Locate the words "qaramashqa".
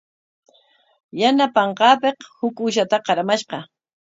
3.05-3.57